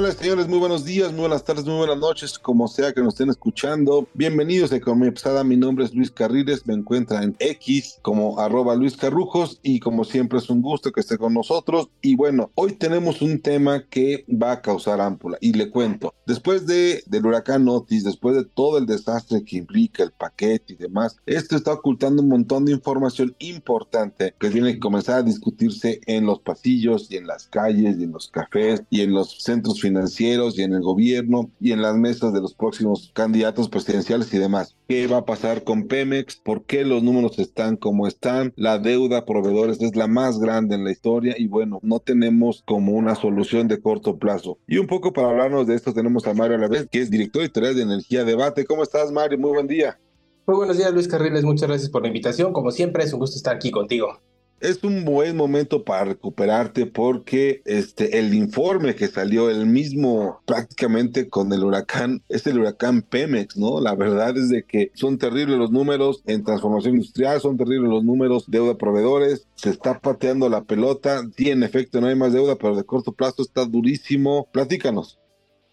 [0.00, 3.12] Señoras, señores, muy buenos días, muy buenas tardes, muy buenas noches, como sea que nos
[3.12, 4.08] estén escuchando.
[4.14, 8.74] Bienvenidos a Economía Pesada, mi nombre es Luis Carriles, me encuentra en X como arroba
[8.76, 11.90] Luis Carrujos y como siempre es un gusto que esté con nosotros.
[12.00, 16.66] Y bueno, hoy tenemos un tema que va a causar ámpula y le cuento, después
[16.66, 21.18] de, del huracán Otis, después de todo el desastre que implica el paquete y demás,
[21.26, 26.24] esto está ocultando un montón de información importante que tiene que comenzar a discutirse en
[26.24, 29.89] los pasillos y en las calles y en los cafés y en los centros financieros
[29.90, 34.76] y en el gobierno y en las mesas de los próximos candidatos presidenciales y demás.
[34.88, 36.36] ¿Qué va a pasar con Pemex?
[36.36, 38.52] ¿Por qué los números están como están?
[38.56, 42.62] La deuda a proveedores es la más grande en la historia y bueno, no tenemos
[42.66, 44.58] como una solución de corto plazo.
[44.66, 47.74] Y un poco para hablarnos de esto tenemos a Mario Alavés, que es director editorial
[47.74, 48.64] de Energía Debate.
[48.64, 49.38] ¿Cómo estás, Mario?
[49.38, 49.98] Muy buen día.
[50.46, 51.44] Muy buenos días, Luis Carriles.
[51.44, 52.52] Muchas gracias por la invitación.
[52.52, 54.20] Como siempre, es un gusto estar aquí contigo
[54.60, 61.28] es un buen momento para recuperarte porque este el informe que salió el mismo prácticamente
[61.28, 63.80] con el huracán es el huracán Pemex, ¿no?
[63.80, 68.04] La verdad es de que son terribles los números en transformación industrial, son terribles los
[68.04, 72.32] números de deuda proveedores, se está pateando la pelota, sí en efecto no hay más
[72.32, 74.48] deuda, pero de corto plazo está durísimo.
[74.52, 75.19] Platícanos.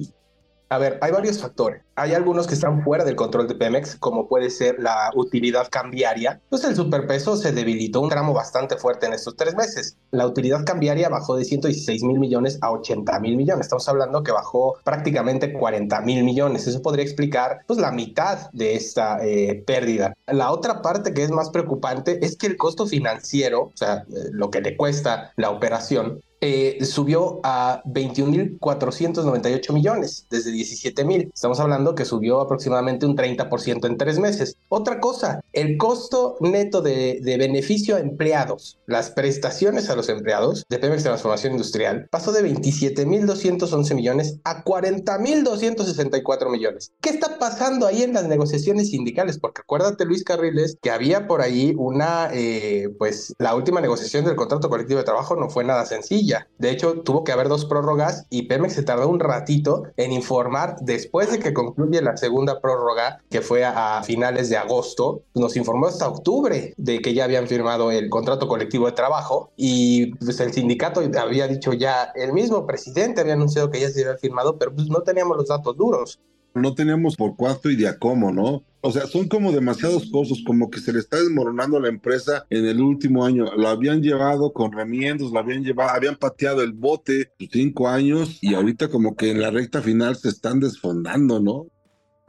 [0.69, 1.86] A ver, hay varios factores.
[1.99, 6.39] Hay algunos que están fuera del control de Pemex, como puede ser la utilidad cambiaria.
[6.47, 9.97] Pues el superpeso se debilitó un tramo bastante fuerte en estos tres meses.
[10.11, 13.65] La utilidad cambiaria bajó de 116 mil millones a 80 mil millones.
[13.65, 16.67] Estamos hablando que bajó prácticamente 40 mil millones.
[16.67, 20.13] Eso podría explicar pues la mitad de esta eh, pérdida.
[20.27, 24.29] La otra parte que es más preocupante es que el costo financiero, o sea, eh,
[24.33, 31.31] lo que le cuesta la operación, eh, subió a 21.498 millones desde 17.000.
[31.33, 34.57] Estamos hablando que subió aproximadamente un 30% en tres meses.
[34.69, 40.65] Otra cosa, el costo neto de, de, beneficio a empleados, las prestaciones a los empleados
[40.69, 46.91] de Pemex Transformación Industrial, pasó de 27.211 millones a 40.264 millones.
[47.01, 49.39] ¿Qué está pasando ahí en las negociaciones sindicales?
[49.39, 54.35] Porque acuérdate, Luis Carriles, que había por ahí una, eh, pues la última negociación del
[54.35, 56.47] contrato colectivo de trabajo no fue nada sencilla.
[56.57, 60.77] De hecho, tuvo que haber dos prórrogas y Pemex se tardó un ratito en informar
[60.81, 65.87] después de que concluye la segunda prórroga, que fue a, finales de agosto, nos informó
[65.87, 70.51] hasta octubre de que ya habían firmado el contrato colectivo de trabajo y pues el
[70.53, 74.73] sindicato había dicho ya, el mismo presidente había anunciado que ya se había firmado, pero
[74.73, 76.19] pues no teníamos los datos duros.
[76.55, 78.63] No teníamos por cuánto y de a cómo, ¿no?
[78.81, 82.65] O sea, son como demasiados costos, como que se le está desmoronando la empresa en
[82.65, 83.45] el último año.
[83.55, 88.55] Lo habían llevado con remiendos, lo habían llevado, habían pateado el bote cinco años y
[88.55, 91.67] ahorita como que en la recta final se están desfondando, ¿no?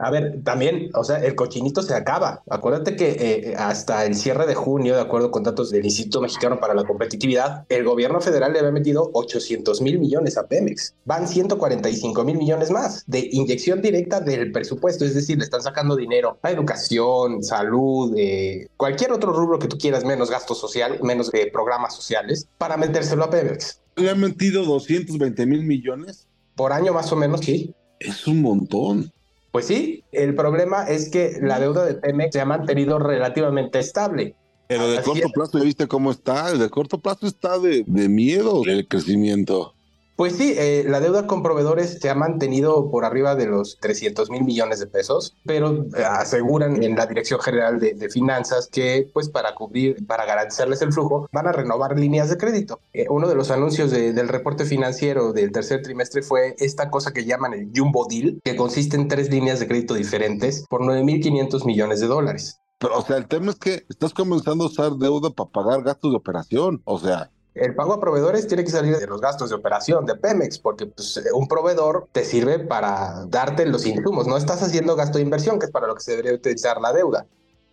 [0.01, 2.41] A ver, también, o sea, el cochinito se acaba.
[2.49, 6.57] Acuérdate que eh, hasta el cierre de junio, de acuerdo con datos del Instituto Mexicano
[6.57, 10.95] para la Competitividad, el gobierno federal le había metido 800 mil millones a Pemex.
[11.03, 15.03] Van 145 mil millones más de inyección directa del presupuesto.
[15.03, 19.77] Es decir, le están sacando dinero a educación, salud, eh, cualquier otro rubro que tú
[19.77, 23.81] quieras, menos gasto social, menos programas sociales, para metérselo a Pemex.
[23.97, 26.25] ¿Le han metido 220 mil millones?
[26.55, 27.75] Por año más o menos, sí.
[27.99, 29.11] Es un montón.
[29.51, 34.35] Pues sí, el problema es que la deuda de Pemex se ha mantenido relativamente estable.
[34.67, 36.53] Pero de corto plazo, ¿ya viste cómo está?
[36.53, 39.73] De corto plazo está de, de miedo el crecimiento.
[40.19, 44.29] Pues sí, eh, la deuda con proveedores se ha mantenido por arriba de los 300
[44.29, 49.29] mil millones de pesos, pero eh, aseguran en la Dirección General de, Finanzas que, pues,
[49.29, 52.81] para cubrir, para garantizarles el flujo, van a renovar líneas de crédito.
[52.91, 57.23] Eh, uno de los anuncios del reporte financiero del tercer trimestre fue esta cosa que
[57.23, 62.01] llaman el Jumbo Deal, que consiste en tres líneas de crédito diferentes por 9.500 millones
[62.01, 62.59] de dólares.
[62.77, 66.11] Pero, o sea, el tema es que estás comenzando a usar deuda para pagar gastos
[66.11, 66.81] de operación.
[66.83, 70.15] O sea, el pago a proveedores tiene que salir de los gastos de operación de
[70.15, 74.27] Pemex, porque pues, un proveedor te sirve para darte los insumos.
[74.27, 76.93] No estás haciendo gasto de inversión, que es para lo que se debería utilizar la
[76.93, 77.25] deuda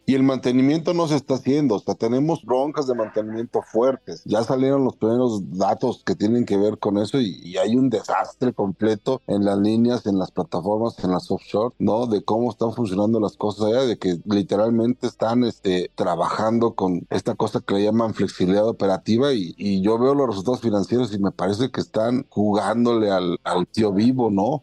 [0.06, 4.22] y el mantenimiento no se está haciendo, o sea, tenemos broncas de mantenimiento fuertes.
[4.24, 8.52] Ya salieron los primeros datos que tienen que ver con eso y, hay un desastre
[8.52, 12.06] completo en las líneas, en las plataformas, en las offshore, ¿no?
[12.06, 17.34] De cómo están funcionando las cosas allá, de que literalmente están este, trabajando con esta
[17.34, 21.32] cosa que le llaman flexibilidad operativa y, y yo veo los resultados financieros y me
[21.32, 24.62] parece que están jugándole al, al tío vivo, ¿no?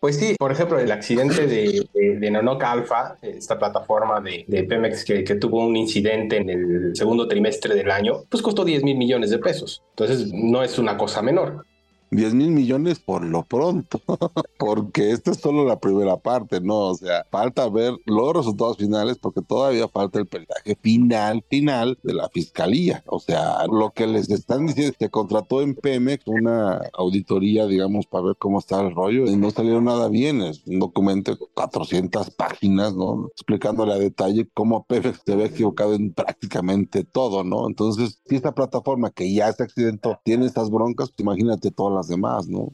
[0.00, 5.04] Pues sí, por ejemplo, el accidente de, de, Nanoc Alpha, esta plataforma de, de Pemex
[5.04, 9.28] que, tuvo un incidente en el segundo trimestre del año, pues costó 10 mil millones
[9.28, 9.82] de pesos.
[9.90, 11.66] Entonces, no es una cosa menor.
[12.10, 14.00] 10 mil millones por lo pronto,
[14.58, 16.78] porque esta es solo la primera parte, ¿no?
[16.88, 22.14] O sea, falta ver los resultados finales porque todavía falta el peritaje final, final de
[22.14, 23.02] la fiscalía.
[23.06, 28.24] O sea, lo que les están diciendo, se contrató en Pemex una auditoría, digamos, para
[28.24, 30.42] ver cómo está el rollo y no salió nada bien.
[30.42, 33.28] Es un documento de 400 páginas, ¿no?
[33.32, 37.68] Explicándole a detalle cómo Pemex se ve equivocado en prácticamente todo, ¿no?
[37.68, 42.48] Entonces, si esta plataforma que ya se accidentó tiene estas broncas, pues imagínate todas demás,
[42.48, 42.72] ¿no?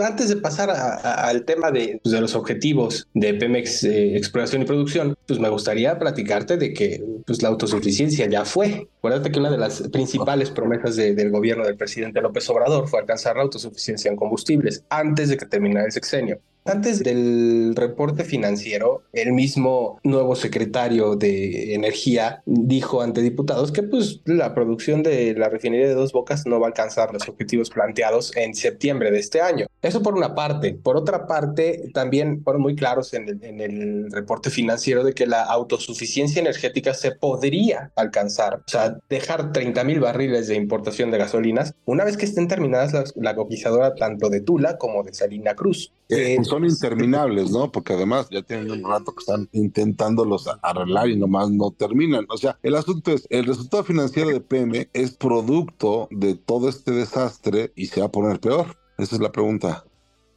[0.00, 4.64] Antes de pasar al tema de, pues, de, los objetivos de Pemex eh, Exploración y
[4.64, 8.88] Producción, pues me gustaría platicarte de que pues, la autosuficiencia ya fue.
[8.98, 13.34] Acuérdate que una de las principales promesas del gobierno del presidente López Obrador fue alcanzar
[13.34, 16.38] la autosuficiencia en combustibles antes de que terminara el sexenio.
[16.70, 24.20] Antes del reporte financiero, el mismo nuevo secretario de Energía dijo ante diputados que pues
[24.24, 28.36] la producción de la refinería de Dos Bocas no va a alcanzar los objetivos planteados
[28.36, 29.66] en septiembre de este año.
[29.82, 30.74] Eso por una parte.
[30.74, 36.40] Por otra parte, también fueron muy claros en el, reporte financiero de que la autosuficiencia
[36.40, 38.62] energética se podría alcanzar.
[38.66, 43.12] O sea, dejar 30 mil barriles de importación de gasolinas una vez que estén terminadas
[43.16, 45.92] la cotizadora tanto de Tula como de Salina Cruz.
[46.10, 47.70] Eh, son interminables, ¿no?
[47.70, 52.26] Porque además ya tienen un rato que están intentándolos arreglar y nomás no terminan.
[52.28, 56.92] O sea, el asunto es, el resultado financiero de PM es producto de todo este
[56.92, 58.76] desastre y se va a poner peor.
[58.98, 59.84] Esa es la pregunta.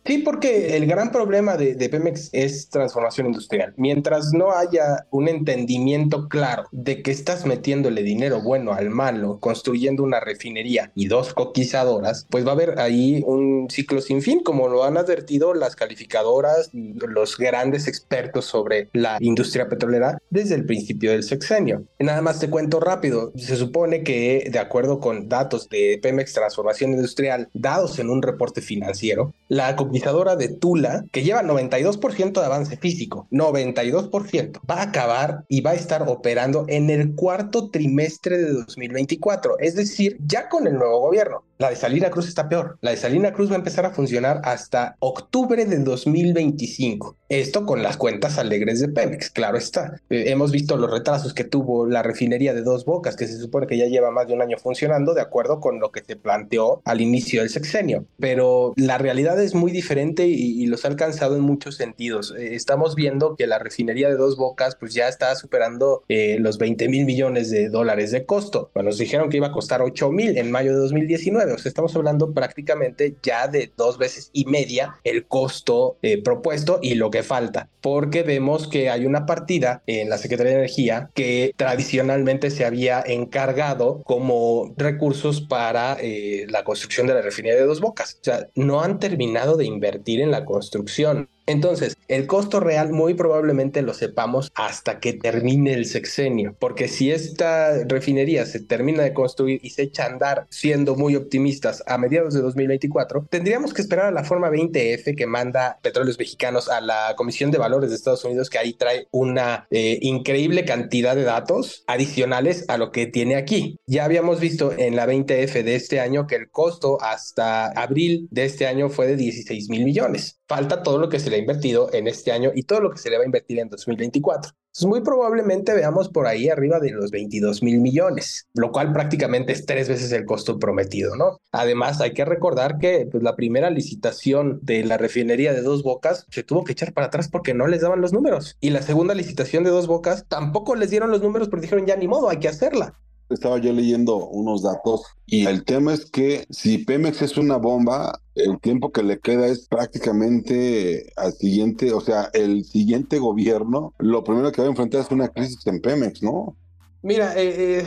[0.05, 3.73] Sí, porque el gran problema de, Pemex es transformación industrial.
[3.77, 10.03] Mientras no haya un entendimiento claro de que estás metiéndole dinero bueno al malo, construyendo
[10.03, 14.67] una refinería y dos coquizadoras, pues va a haber ahí un ciclo sin fin, como
[14.67, 21.11] lo han advertido las calificadoras, los grandes expertos sobre la industria petrolera desde el principio
[21.11, 21.85] del sexenio.
[21.99, 26.91] Nada más te cuento rápido, se supone que de acuerdo con datos de Pemex Transformación
[26.91, 33.27] Industrial dados en un reporte financiero, la de Tula, que lleva 92% de avance físico,
[33.31, 39.59] 92%, va a acabar y va a estar operando en el cuarto trimestre de 2024,
[39.59, 41.43] es decir, ya con el nuevo gobierno.
[41.63, 42.77] La de Salina Cruz está peor.
[42.81, 47.15] La de Salina Cruz va a empezar a funcionar hasta octubre del 2025.
[47.29, 49.95] Esto con las cuentas alegres de Pemex, claro está.
[50.09, 53.65] Eh, hemos visto los retrasos que tuvo la refinería de Dos Bocas, que se supone
[53.65, 56.81] que ya lleva más de un año funcionando, de acuerdo con lo que se planteó
[56.83, 58.05] al inicio del sexenio.
[58.19, 62.33] Pero la realidad es muy diferente y, los ha alcanzado en muchos sentidos.
[62.37, 66.57] Eh, estamos viendo que la refinería de Dos Bocas pues ya está superando eh, los
[66.57, 68.69] 20 mil millones de dólares de costo.
[68.73, 72.33] Bueno, nos dijeron que iba a costar 8 mil en mayo de 2019 estamos hablando
[72.33, 77.69] prácticamente ya de dos veces y media el costo eh, propuesto y lo que falta,
[77.81, 83.03] porque vemos que hay una partida en la Secretaría de Energía que tradicionalmente se había
[83.05, 88.17] encargado como recursos para eh, la construcción de la refinería de Dos Bocas.
[88.21, 91.29] O sea, no han terminado de invertir en la construcción.
[91.45, 97.11] Entonces, el costo real muy probablemente lo sepamos hasta que termine el sexenio, porque si
[97.11, 101.97] esta refinería se termina de construir y se echa a andar siendo muy optimistas a
[101.97, 106.81] mediados de 2024, tendríamos que esperar a la forma 20F que manda Petróleos Mexicanos a
[106.81, 111.23] la Comisión de Valores de Estados Unidos, que ahí trae una eh, increíble cantidad de
[111.23, 113.79] datos adicionales a lo que tiene aquí.
[113.85, 118.45] Ya habíamos visto en la 20F de este año que el costo hasta abril de
[118.45, 120.39] este año fue de 16 mil millones.
[120.47, 122.97] Falta todo lo que se le ha invertido en este año y todo lo que
[122.97, 124.51] se le va a invertir en 2024.
[124.73, 129.53] Entonces, muy probablemente veamos por ahí arriba de los 22 mil millones, lo cual prácticamente
[129.53, 131.37] es tres veces el costo prometido, ¿no?
[131.51, 136.25] Además, hay que recordar que pues, la primera licitación de la refinería de Dos Bocas
[136.31, 138.57] se tuvo que echar para atrás porque no les daban los números.
[138.61, 141.95] Y la segunda licitación de Dos Bocas tampoco les dieron los números porque dijeron ya
[141.95, 142.99] ni modo, hay que hacerla.
[143.33, 148.19] Estaba yo leyendo unos datos y el tema es que si Pemex es una bomba,
[148.35, 154.23] el tiempo que le queda es prácticamente al siguiente, o sea, el siguiente gobierno, lo
[154.23, 156.55] primero que va a enfrentar es una crisis en Pemex, ¿no?
[157.01, 157.85] Mira, eh, eh,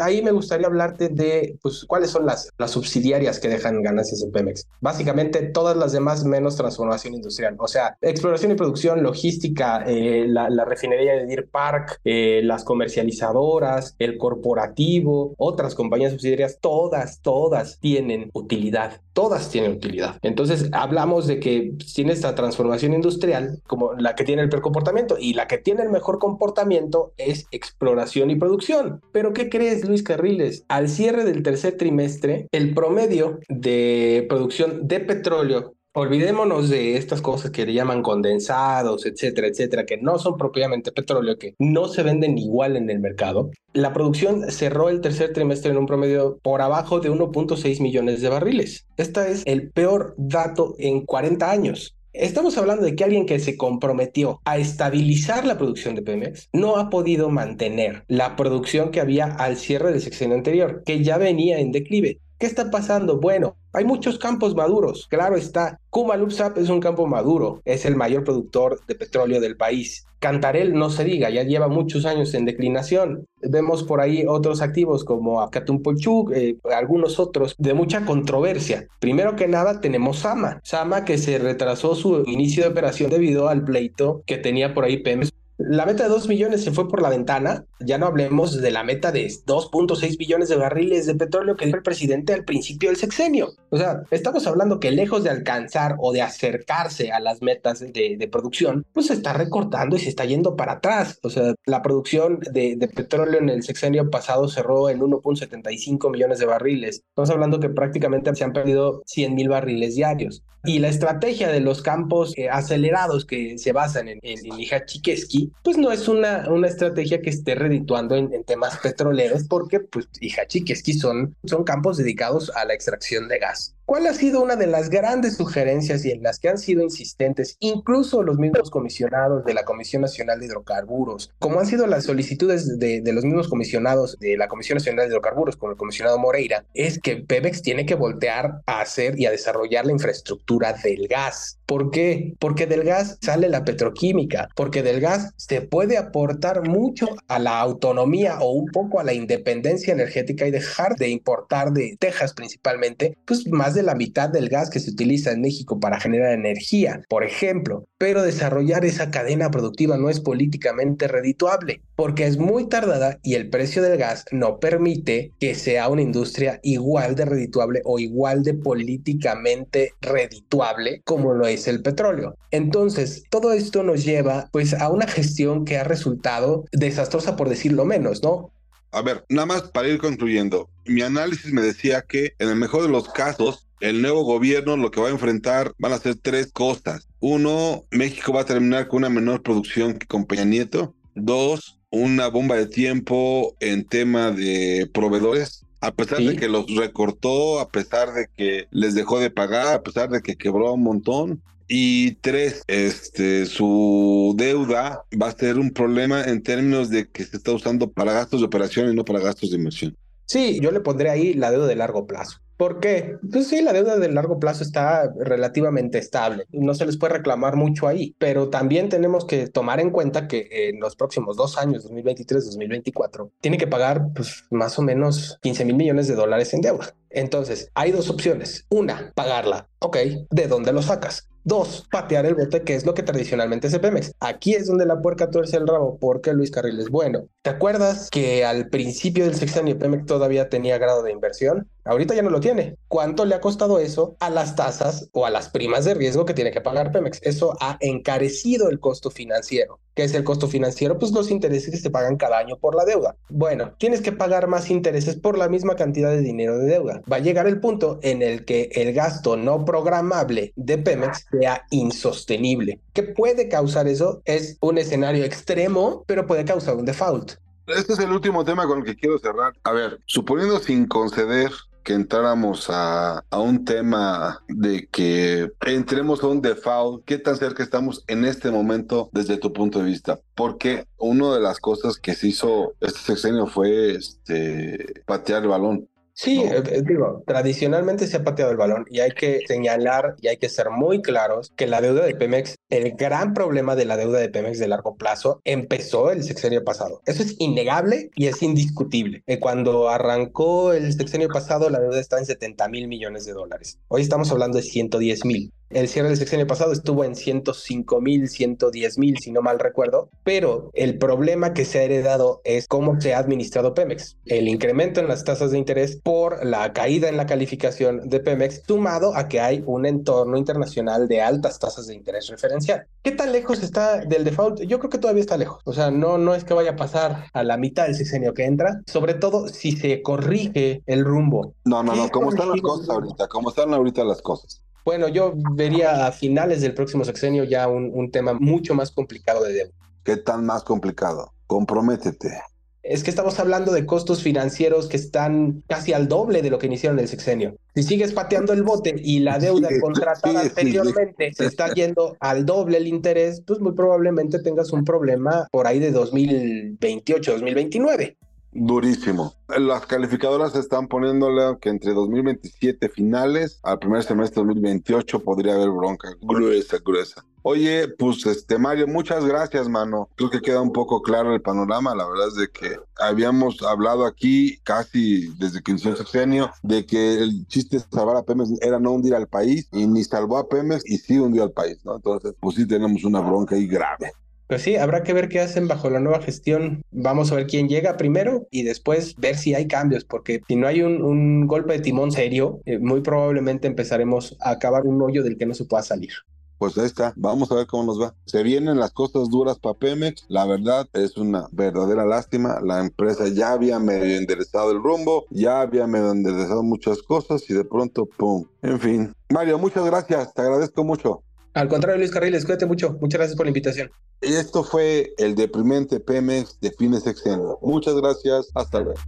[0.00, 4.32] ahí me gustaría hablarte de pues, cuáles son las, las subsidiarias que dejan ganancias en
[4.32, 4.66] Pemex.
[4.80, 7.56] Básicamente todas las demás menos transformación industrial.
[7.58, 14.16] O sea, exploración y producción, logística, eh, la, refinería de Deer Park, las comercializadoras, el
[14.16, 19.00] corporativo, otras compañías subsidiarias, todas, todas tienen utilidad.
[19.12, 20.18] Todas tienen utilidad.
[20.22, 25.16] Entonces, hablamos de que tiene esta transformación industrial como la que tiene el peor comportamiento
[25.18, 29.02] y la que tiene el mejor comportamiento es exploración y producción.
[29.12, 30.64] Pero ¿qué crees, Luis Carriles?
[30.68, 37.50] Al cierre del tercer trimestre, el promedio de producción de petróleo Olvidémonos de estas cosas
[37.50, 42.38] que le llaman condensados, etcétera, etcétera, que no son propiamente petróleo, que no se venden
[42.38, 43.50] igual en el mercado.
[43.74, 48.30] La producción cerró el tercer trimestre en un promedio por abajo de 1.6 millones de
[48.30, 48.86] barriles.
[48.96, 51.94] Este es el peor dato en 40 años.
[52.12, 56.76] Estamos hablando de que alguien que se comprometió a estabilizar la producción de Pemex no
[56.76, 61.58] ha podido mantener la producción que había al cierre del sexenio anterior, que ya venía
[61.58, 62.20] en declive.
[62.42, 63.20] ¿Qué está pasando?
[63.20, 65.78] Bueno, hay muchos campos maduros, claro está.
[65.90, 70.08] Kumalupsap es un campo maduro, es el mayor productor de petróleo del país.
[70.18, 73.26] Cantarel, no se diga, ya lleva muchos años en declinación.
[73.42, 78.88] Vemos por ahí otros activos como Acatumpochuk, eh, algunos otros de mucha controversia.
[78.98, 80.58] Primero que nada tenemos Sama.
[80.64, 84.96] Sama que se retrasó su inicio de operación debido al pleito que tenía por ahí
[84.96, 85.32] Pemex
[85.68, 87.64] la meta de 2 millones se fue por la ventana.
[87.80, 91.76] Ya no hablemos de la meta de 2.6 billones de barriles de petróleo que dijo
[91.76, 93.50] el presidente al principio del sexenio.
[93.70, 98.28] O sea, estamos hablando que lejos de alcanzar o de acercarse a las metas de,
[98.30, 101.18] producción, pues se está recortando y se está yendo para atrás.
[101.22, 106.38] O sea, la producción de, de petróleo en el sexenio pasado cerró en 1.75 millones
[106.38, 107.02] de barriles.
[107.08, 110.42] Estamos hablando que prácticamente se han perdido 100 mil barriles diarios.
[110.64, 115.76] Y la estrategia de los campos eh, acelerados que se basan en, en, en pues
[115.76, 121.36] no es una, una estrategia que esté redituando en, temas petroleros, porque pues Ihachiquesqui son,
[121.44, 123.74] son campos dedicados a la extracción de gas.
[123.84, 127.56] ¿Cuál ha sido una de las grandes sugerencias y en las que han sido insistentes
[127.60, 132.78] incluso los mismos comisionados de la Comisión Nacional de Hidrocarburos, como han sido las solicitudes
[132.78, 136.64] de, de, los mismos comisionados de la Comisión Nacional de Hidrocarburos, como el comisionado Moreira,
[136.74, 141.58] es que Pemex tiene que voltear a hacer y a desarrollar la infraestructura del gas.
[141.72, 142.34] ¿Por qué?
[142.38, 147.60] Porque del gas sale la petroquímica, porque del gas se puede aportar mucho a la
[147.60, 153.16] autonomía o un poco a la independencia energética y dejar de importar de Texas principalmente,
[153.24, 157.00] pues más de la mitad del gas que se utiliza en México para generar energía,
[157.08, 163.18] por ejemplo, pero desarrollar esa cadena productiva no es políticamente redituable porque es muy tardada
[163.22, 167.98] y el precio del gas no permite que sea una industria igual de redituable o
[167.98, 172.36] igual de políticamente redituable como lo es el petróleo.
[172.50, 177.84] Entonces, todo esto nos lleva pues a una gestión que ha resultado desastrosa por decirlo
[177.84, 178.52] menos, ¿no?
[178.90, 182.82] A ver, nada más para ir concluyendo, mi análisis me decía que en el mejor
[182.82, 186.52] de los casos, el nuevo gobierno lo que va a enfrentar van a ser tres
[186.52, 187.08] cosas.
[187.18, 190.94] Uno, México va a terminar con una menor producción que con Peña Nieto.
[191.14, 195.64] Dos, una bomba de tiempo en tema de proveedores.
[195.82, 196.28] A pesar ¿Sí?
[196.28, 200.22] de que los recortó, a pesar de que les dejó de pagar, a pesar de
[200.22, 206.42] que quebró un montón, y tres, este, su deuda va a ser un problema en
[206.42, 209.56] términos de que se está usando para gastos de operación y no para gastos de
[209.56, 209.96] inversión.
[210.26, 212.41] Sí, yo le pondré ahí la deuda de largo plazo.
[212.62, 213.16] ¿Por qué?
[213.32, 216.46] Pues sí, la deuda de largo plazo está relativamente estable.
[216.52, 220.46] No se les puede reclamar mucho ahí, pero también tenemos que tomar en cuenta que
[220.68, 225.74] en los próximos dos años, 2023-2024, tiene que pagar pues, más o menos 15 mil
[225.74, 226.94] millones de dólares en deuda.
[227.10, 228.64] Entonces, hay dos opciones.
[228.68, 229.68] Una, pagarla.
[229.80, 229.96] Ok,
[230.30, 231.26] ¿de dónde lo sacas?
[231.44, 234.12] Dos, patear el bote, que es lo que tradicionalmente hace Pemex.
[234.20, 237.26] Aquí es donde la puerca tuerce el rabo, porque Luis Carril es bueno.
[237.42, 241.68] ¿Te acuerdas que al principio del sexenio Pemex todavía tenía grado de inversión?
[241.84, 242.76] Ahorita ya no lo tiene.
[242.86, 246.34] ¿Cuánto le ha costado eso a las tasas o a las primas de riesgo que
[246.34, 247.20] tiene que pagar Pemex?
[247.22, 249.80] Eso ha encarecido el costo financiero.
[249.94, 250.98] ¿Qué es el costo financiero?
[250.98, 253.16] Pues los intereses que se pagan cada año por la deuda.
[253.28, 257.02] Bueno, tienes que pagar más intereses por la misma cantidad de dinero de deuda.
[257.10, 261.66] Va a llegar el punto en el que el gasto no programable de Pemex sea
[261.70, 262.80] insostenible.
[262.92, 264.22] ¿Qué puede causar eso?
[264.24, 267.32] Es un escenario extremo, pero puede causar un default.
[267.66, 269.52] Este es el último tema con el que quiero cerrar.
[269.64, 271.50] A ver, suponiendo sin conceder
[271.82, 277.62] que entráramos a, a, un tema de que entremos a un default, ¿qué tan cerca
[277.62, 280.20] estamos en este momento desde tu punto de vista?
[280.34, 285.88] Porque una de las cosas que se hizo este sexenio fue este, patear el balón.
[286.14, 290.28] Sí, eh, eh, digo, tradicionalmente se ha pateado el balón y hay que señalar y
[290.28, 293.96] hay que ser muy claros que la deuda de Pemex, el gran problema de la
[293.96, 297.00] deuda de Pemex de largo plazo empezó el sexenio pasado.
[297.06, 299.22] Eso es innegable y es indiscutible.
[299.26, 303.78] Eh, cuando arrancó el sexenio pasado, la deuda estaba en 70 mil millones de dólares.
[303.88, 305.52] Hoy estamos hablando de 110 mil.
[305.74, 310.10] El cierre del sexenio pasado estuvo en 105 mil, 110 mil, si no mal recuerdo,
[310.22, 314.18] pero el problema que se ha heredado es cómo se ha administrado Pemex.
[314.26, 318.62] El incremento en las tasas de interés por la caída en la calificación de Pemex,
[318.66, 322.86] sumado a que hay un entorno internacional de altas tasas de interés referencial.
[323.02, 324.60] ¿Qué tan lejos está del default?
[324.60, 325.62] Yo creo que todavía está lejos.
[325.64, 328.44] O sea, no, no es que vaya a pasar a la mitad del sexenio que
[328.44, 331.54] entra, sobre todo si se corrige el rumbo.
[331.64, 333.28] No, no, no, ¿cómo están las cosas ahorita?
[333.28, 334.62] ¿Cómo están ahorita las cosas?
[334.84, 339.44] Bueno, yo vería a finales del próximo sexenio ya un, un, tema mucho más complicado
[339.44, 339.72] de deuda.
[340.02, 341.32] ¿Qué tan más complicado?
[341.46, 342.40] Comprométete.
[342.82, 346.66] Es que estamos hablando de costos financieros que están casi al doble de lo que
[346.66, 347.54] iniciaron el sexenio.
[347.76, 351.72] Si sigues pateando el bote y la deuda sí, contratada sí, anteriormente sí, se está
[351.72, 357.32] yendo al doble el interés, pues muy probablemente tengas un problema por ahí de 2028,
[357.32, 358.16] 2029
[358.52, 359.34] durísimo.
[359.48, 365.70] Las calificadoras están poniéndole que entre 2027 finales al primer semestre de 2028 podría haber
[365.70, 367.24] bronca gruesa, gruesa.
[367.44, 370.08] Oye, pues este Mario, muchas gracias, mano.
[370.14, 371.94] Creo que queda un poco claro el panorama.
[371.94, 376.86] La verdad es de que habíamos hablado aquí casi desde que inició el sexenio de
[376.86, 380.38] que el chiste de salvar a Pemex era no hundir al país y ni salvó
[380.38, 381.96] a Pemex y sí hundió al país, ¿no?
[381.96, 384.12] Entonces, pues sí tenemos una bronca ahí grave.
[384.52, 386.84] Pues sí, habrá que ver qué hacen bajo la nueva gestión.
[386.90, 390.66] Vamos a ver quién llega primero y después ver si hay cambios, porque si no
[390.66, 395.38] hay un, golpe de timón serio, eh, muy probablemente empezaremos a acabar un hoyo del
[395.38, 396.12] que no se pueda salir.
[396.58, 398.14] Pues ahí está, vamos a ver cómo nos va.
[398.26, 403.28] Se vienen las cosas duras para Pemex, la verdad es una verdadera lástima, la empresa
[403.28, 408.04] ya había medio enderezado el rumbo, ya había medio enderezado muchas cosas y de pronto,
[408.04, 408.44] ¡pum!
[408.60, 409.14] En fin.
[409.30, 411.22] Mario, muchas gracias, te agradezco mucho.
[411.54, 412.96] Al contrario, Luis Carriles, cuídate mucho.
[413.00, 413.90] Muchas gracias por la invitación.
[414.20, 417.58] Y esto fue el deprimente Pemex de fines sexenio.
[417.60, 418.48] Muchas gracias.
[418.54, 419.00] Hasta luego.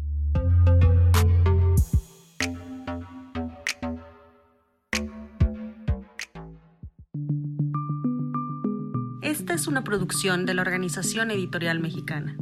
[9.22, 12.36] Esta es una producción de la Organización Editorial Mexicana.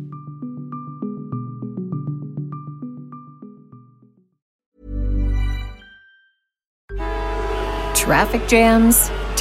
[7.95, 9.11] Traffic jams,